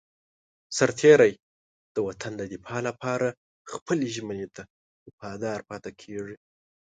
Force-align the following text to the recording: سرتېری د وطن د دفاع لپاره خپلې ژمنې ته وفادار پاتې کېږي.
سرتېری 0.77 1.33
د 1.95 1.97
وطن 2.07 2.31
د 2.37 2.43
دفاع 2.53 2.79
لپاره 2.89 3.27
خپلې 3.71 4.07
ژمنې 4.15 4.47
ته 4.55 4.61
وفادار 5.07 5.59
پاتې 5.69 5.91
کېږي. 6.01 6.35